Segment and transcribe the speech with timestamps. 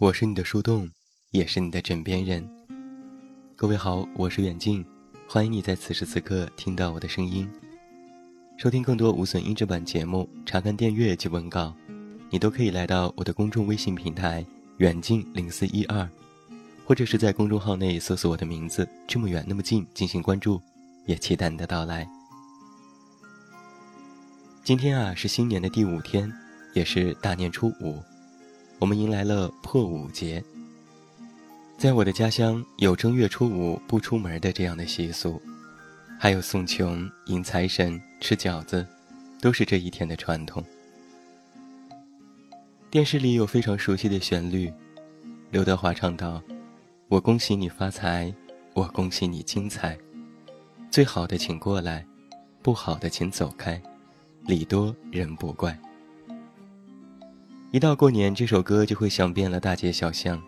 [0.00, 0.90] 我是你的树洞，
[1.30, 2.42] 也是你的枕边人。
[3.54, 4.82] 各位好，我是远近，
[5.28, 7.46] 欢迎你在此时此刻听到我的声音。
[8.56, 11.74] 收听更多无损音质版节目，查看电阅及文稿，
[12.30, 14.42] 你都可以来到我的公众微信平台
[14.78, 16.08] 远近零四一二，
[16.86, 20.58] 或者是在公众号内搜索我的名字这么远那么近进行关注，
[21.04, 22.08] 也期待你的到来。
[24.64, 26.32] 今天啊是新年的第五天，
[26.72, 28.02] 也是大年初五。
[28.80, 30.42] 我们迎来了破五节。
[31.76, 35.40] 在我的家乡，有正月初五不出门的这样的习俗，
[36.18, 38.86] 还有送穷、迎财神、吃饺子，
[39.38, 40.64] 都是这一天的传统。
[42.90, 44.72] 电视里有非常熟悉的旋律，
[45.50, 46.42] 刘德华唱道
[47.08, 48.32] ：“我恭喜你发财，
[48.72, 49.96] 我恭喜你精彩，
[50.90, 52.06] 最好的请过来，
[52.62, 53.80] 不好的请走开，
[54.46, 55.78] 礼多人不怪。”
[57.72, 60.42] 一到过年，这首歌就会响遍了大街小巷。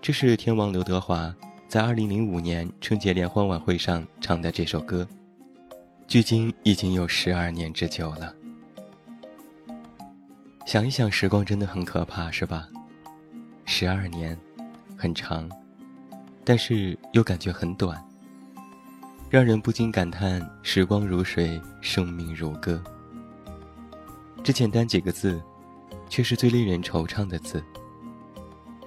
[0.00, 1.34] 这是天王刘德华
[1.68, 5.06] 在2005年春节联欢晚会上唱的这首歌，
[6.06, 8.34] 距今已经有十二年之久了。
[10.64, 12.66] 想一想，时光真的很可怕，是吧？
[13.66, 14.34] 十二年，
[14.96, 15.46] 很长，
[16.42, 18.02] 但是又感觉很短，
[19.28, 22.82] 让人不禁感叹：时光如水，生命如歌。
[24.42, 25.38] 这简单几个字。
[26.10, 27.64] 却是最令人惆怅的字。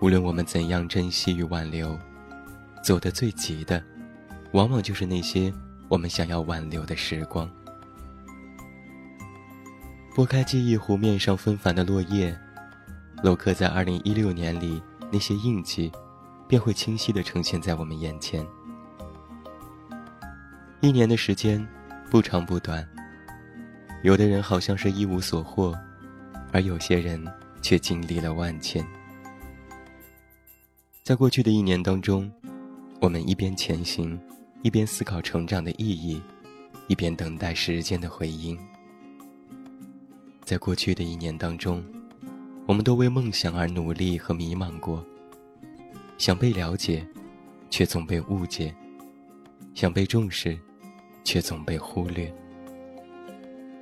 [0.00, 1.98] 无论我们怎样珍惜与挽留，
[2.82, 3.82] 走得最急的，
[4.52, 5.50] 往往就是那些
[5.88, 7.48] 我们想要挽留的时光。
[10.14, 12.36] 拨开记忆湖面上纷繁的落叶，
[13.22, 15.90] 镂刻在二零一六年里那些印记，
[16.46, 18.44] 便会清晰地呈现在我们眼前。
[20.80, 21.66] 一年的时间，
[22.10, 22.86] 不长不短。
[24.02, 25.74] 有的人好像是一无所获。
[26.54, 27.20] 而有些人
[27.60, 28.86] 却经历了万千。
[31.02, 32.30] 在过去的一年当中，
[33.00, 34.16] 我们一边前行，
[34.62, 36.22] 一边思考成长的意义，
[36.86, 38.56] 一边等待时间的回应。
[40.44, 41.84] 在过去的一年当中，
[42.66, 45.04] 我们都为梦想而努力和迷茫过，
[46.18, 47.04] 想被了解，
[47.68, 48.72] 却总被误解；
[49.74, 50.56] 想被重视，
[51.24, 52.28] 却总被忽略；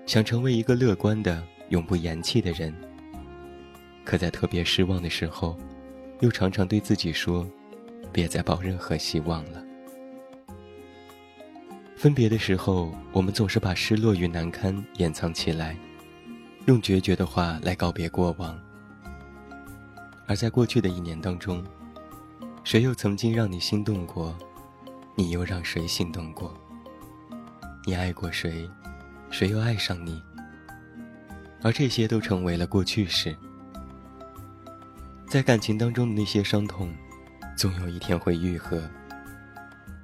[0.06, 1.46] 想成为一个乐观的。
[1.72, 2.70] 永不言弃的人，
[4.04, 5.56] 可在特别失望的时候，
[6.20, 7.48] 又常常对自己说
[8.12, 9.64] ：“别再抱任何希望了。”
[11.96, 15.74] 分别的时候，我们总是把失落与难堪掩藏起来，
[16.66, 18.54] 用决绝的话来告别过往。
[20.26, 21.64] 而在过去的一年当中，
[22.64, 24.36] 谁又曾经让你心动过？
[25.16, 26.52] 你又让谁心动过？
[27.86, 28.68] 你爱过谁？
[29.30, 30.22] 谁又爱上你？
[31.62, 33.36] 而这些都成为了过去式。
[35.28, 36.92] 在感情当中的那些伤痛，
[37.56, 38.80] 总有一天会愈合；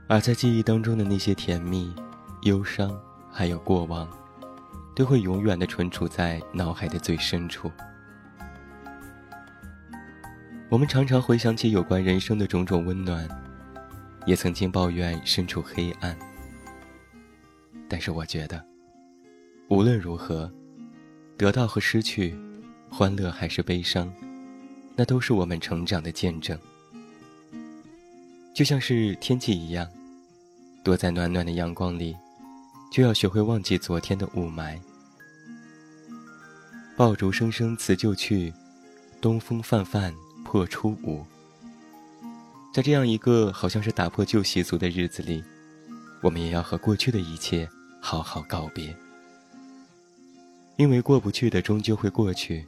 [0.07, 1.95] 而在记忆当中的那些甜蜜、
[2.43, 2.99] 忧伤，
[3.31, 4.09] 还有过往，
[4.95, 7.71] 都会永远的存储在脑海的最深处。
[10.71, 13.29] 我们常常回想起有关人生的种种温暖，
[14.27, 16.17] 也曾经抱怨身处黑暗。
[17.89, 18.65] 但是我觉得，
[19.69, 20.51] 无论如何。
[21.39, 22.37] 得到和失去，
[22.91, 24.13] 欢乐还是悲伤，
[24.97, 26.59] 那都是我们成长的见证。
[28.53, 29.89] 就像是天气一样，
[30.83, 32.17] 躲在暖暖的阳光里，
[32.91, 34.77] 就要学会忘记昨天的雾霾。
[36.97, 38.53] 爆竹声声辞旧去，
[39.21, 40.13] 东风泛泛
[40.45, 41.25] 破初五。
[42.75, 45.45] 在这样一个好像是打破旧习俗的日子里，
[46.21, 47.69] 我们也要和过去的一切
[48.01, 48.93] 好好告别。
[50.79, 52.65] 因为过不去的终究会过去，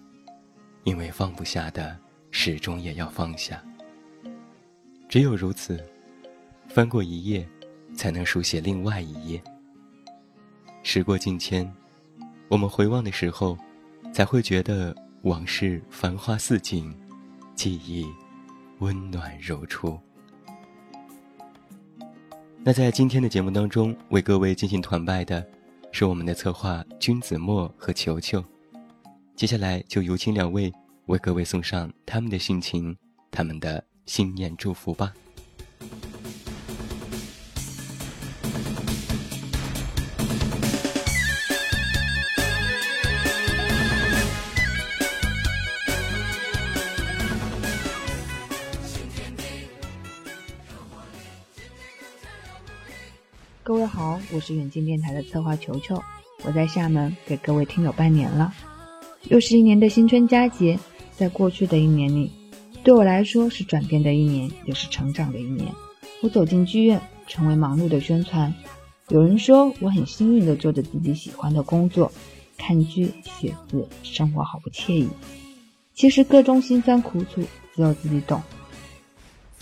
[0.82, 1.96] 因为放不下的
[2.32, 3.62] 始终也要放下。
[5.08, 5.80] 只有如此，
[6.68, 7.48] 翻过一页，
[7.94, 9.40] 才能书写另外一页。
[10.82, 11.72] 时过境迁，
[12.48, 13.56] 我们回望的时候，
[14.12, 14.92] 才会觉得
[15.22, 16.92] 往事繁花似锦，
[17.54, 18.04] 记忆
[18.80, 19.96] 温暖如初。
[22.64, 25.46] 那在今天的节目当中，为各位进行团拜的。
[25.92, 28.42] 是我们的策划君子墨和球球，
[29.34, 30.72] 接下来就有请两位
[31.06, 32.96] 为各位送上他们的心情，
[33.30, 35.12] 他们的新年祝福吧。
[53.62, 56.02] 各位好，我是远近电台的策划球球，
[56.44, 58.52] 我在厦门给各位听友拜年了。
[59.24, 60.78] 又是一年的新春佳节，
[61.14, 62.32] 在过去的一年里，
[62.82, 65.70] 对我来说是转变的一年，也是成长的一年。
[66.22, 68.52] 我走进剧院，成为忙碌的宣传。
[69.08, 72.10] 有人说我很幸运的做着自己喜欢的工作，
[72.56, 75.06] 看剧、写字，生活好不惬意。
[75.94, 77.42] 其实各中辛酸苦楚，
[77.74, 78.42] 只有自己懂。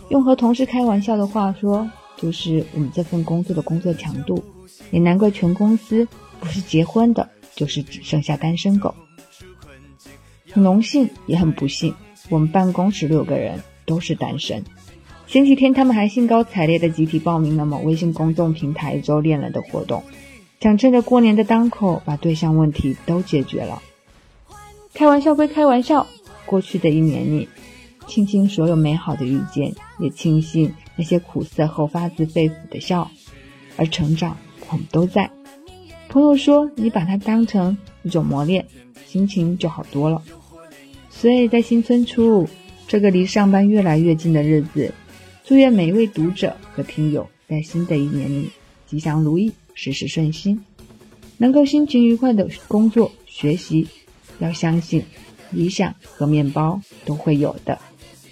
[0.09, 4.45] 用和同事开玩笑的话说，就是我们这份工作的工作强度。
[4.91, 6.07] 也难怪全公司
[6.41, 8.95] 不是结婚的，就是只剩下单身狗。
[10.51, 11.95] 很荣幸，也很不幸，
[12.31, 14.65] 我们办公室六个人都是单身。
[15.27, 20.03] 前几天他们还兴高采烈的集体报名了某微信公众平台周恋人的活动，
[20.61, 23.83] 想趁着过年的当口把对象问题都解决了。
[24.95, 26.07] 开玩笑归开玩笑，
[26.47, 27.49] 过去的一年里，
[28.07, 33.11] 庆幸所有美好的遇见，也庆幸那些苦涩后发自肺腑的笑，
[33.77, 34.37] 而成长。
[34.71, 35.31] 我们都在。
[36.11, 38.67] 朋友说：“你把它当成一种磨练，
[39.07, 40.23] 心情就好多了。”
[41.09, 42.47] 所以在新春初
[42.87, 44.93] 这个离上班越来越近的日子，
[45.45, 48.51] 祝愿每一位读者和听友在新的一年里
[48.87, 50.63] 吉祥如意，事事顺心，
[51.39, 53.89] 能够心情愉快的工作学习。
[54.39, 55.03] 要相信，
[55.51, 57.79] 理想和面包都会有的，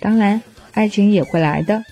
[0.01, 0.43] 当然，
[0.73, 1.85] 爱情也会来的。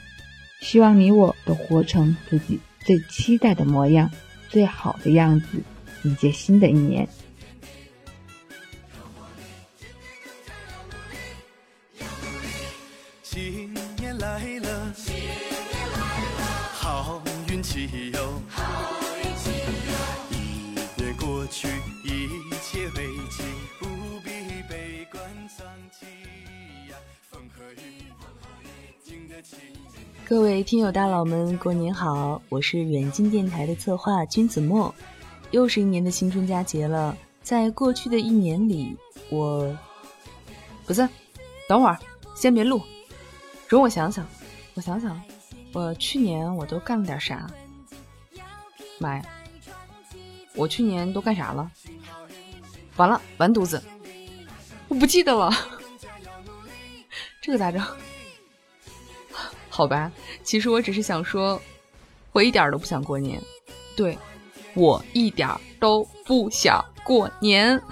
[0.64, 4.10] 希望你我都活成自己最期待的模样。
[4.48, 5.62] 最好的样子，
[6.04, 7.06] 迎接新的一年。
[30.26, 32.40] 各位听友大佬们，过年好！
[32.48, 34.92] 我是远近电台的策划君子墨，
[35.50, 37.14] 又是一年的新春佳节了。
[37.42, 38.96] 在过去的一年里，
[39.28, 39.76] 我
[40.86, 41.06] 不是，
[41.68, 41.98] 等会儿
[42.34, 42.80] 先别录，
[43.68, 44.26] 容我想想，
[44.72, 45.20] 我想想，
[45.74, 47.46] 我去年我都干了点啥？
[48.98, 49.22] 妈呀，
[50.54, 51.70] 我去年都干啥了？
[52.96, 53.82] 完了，完犊子，
[54.88, 55.50] 我不记得了，
[57.42, 57.84] 这个咋整？
[59.76, 60.12] 好吧，
[60.44, 61.60] 其实我只是想说，
[62.30, 63.42] 我一点都不想过年。
[63.96, 64.16] 对，
[64.74, 65.48] 我一点
[65.80, 67.82] 都不想过年。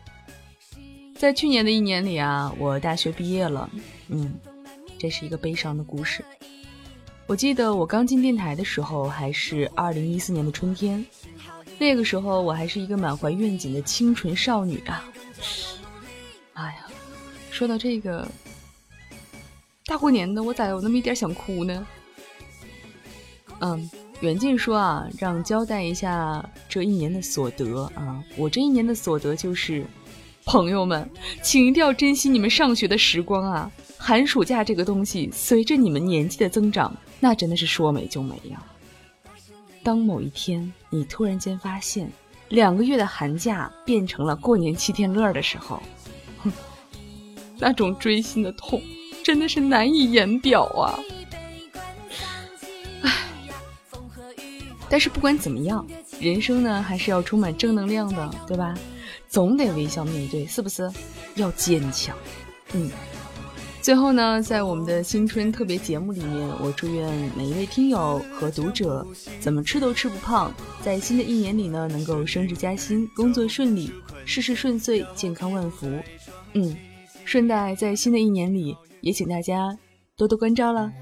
[1.16, 3.70] 在去年的一年里啊，我大学毕业了。
[4.08, 4.38] 嗯，
[4.98, 6.22] 这是一个悲伤的故事。
[7.26, 11.02] 我记得我刚进电台的时候，还是二零一四年的春天，
[11.78, 15.08] 那个时候我还是一个满怀愿景的清纯少女啊。
[16.52, 16.86] 哎呀，
[17.50, 18.28] 说到这个。
[19.88, 21.86] 大过年的，我咋有那么一点想哭呢？
[23.60, 23.90] 嗯，
[24.20, 28.22] 远近说啊，让交代一下这一年的所得啊。
[28.36, 29.86] 我这一年的所得就是，
[30.44, 31.08] 朋友们，
[31.42, 33.72] 请一定要珍惜你们上学的时光啊！
[33.96, 38.62] 寒暑假这个东西，随着你们年纪的增长，那真的是说没就没呀。
[39.82, 42.12] 当某一天你突然间发现，
[42.50, 45.82] 两个月的寒假变成了过年七天乐的时候，
[46.42, 46.52] 哼，
[47.58, 48.82] 那种锥心的痛。
[49.28, 50.98] 真的是难以言表啊！
[53.02, 53.12] 唉，
[54.88, 55.86] 但是不管怎么样，
[56.18, 58.74] 人生呢还是要充满正能量的，对吧？
[59.28, 60.90] 总得微笑面对，是不是？
[61.34, 62.16] 要坚强。
[62.72, 62.90] 嗯。
[63.82, 69.06] 最后呢，在我们的新春特别节目里面，我祝愿每一位听友和读者
[69.40, 70.50] 怎么吃都吃不胖，
[70.82, 73.92] 在新的一年里呢，能够升职加薪，工作顺利，
[74.24, 75.86] 事事顺遂，健康万福。
[76.54, 76.74] 嗯，
[77.26, 78.74] 顺带在新的一年里。
[79.00, 79.76] 也请大家
[80.16, 80.92] 多多关照了。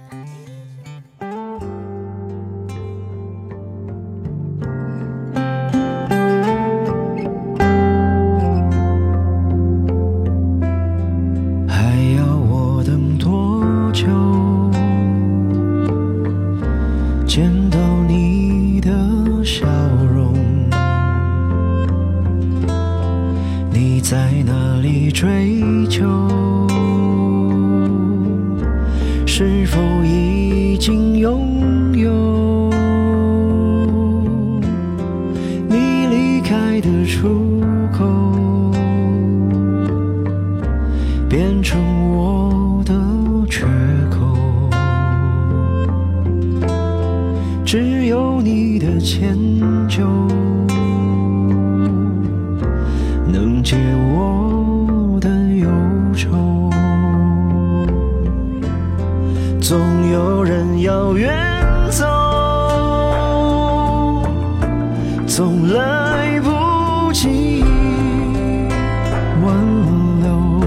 [53.67, 53.77] 解
[54.15, 55.67] 我的忧
[56.15, 56.71] 愁。
[59.61, 59.77] 总
[60.13, 61.35] 有人要远
[61.91, 62.07] 走，
[65.27, 67.65] 总来不及
[69.45, 69.53] 挽
[70.23, 70.61] 留，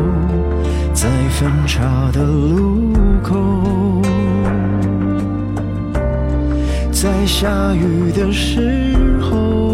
[0.94, 1.50] 在分。
[1.65, 2.91] 岔的路
[3.24, 4.01] 口，
[6.91, 9.68] 在下雨的时候，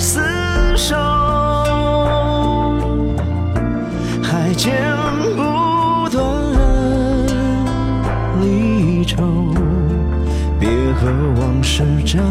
[0.00, 0.18] 厮
[0.76, 0.96] 守，
[4.22, 4.72] 还剪
[5.36, 6.24] 不断
[8.40, 9.52] 离愁，
[10.58, 12.24] 别和往事战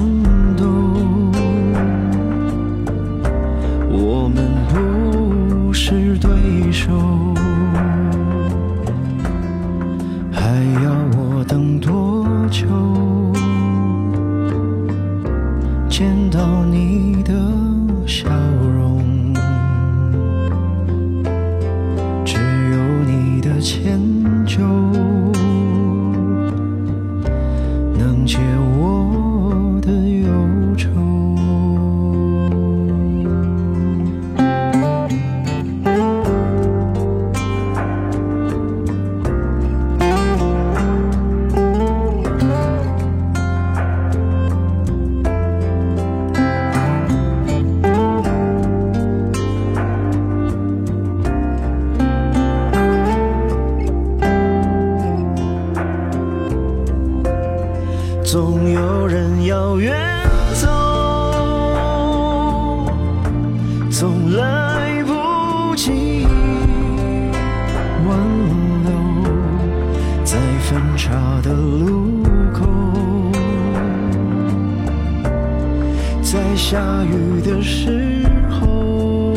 [76.32, 79.34] 在下雨的时候，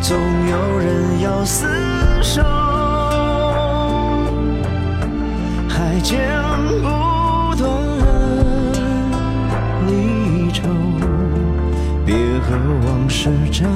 [0.00, 0.16] 总
[0.48, 1.66] 有人要厮
[2.22, 2.40] 守。
[5.68, 6.20] 还剪
[6.84, 6.86] 不
[7.56, 7.68] 断
[9.88, 10.62] 离愁，
[12.04, 13.68] 别和往事战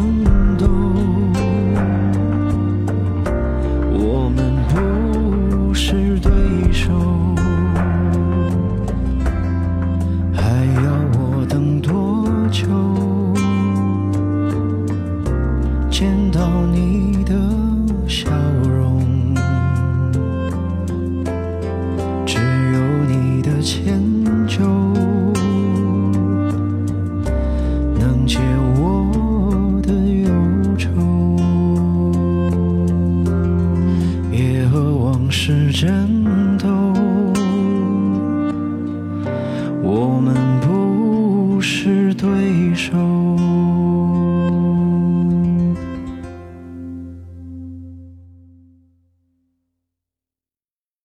[35.80, 36.19] 真。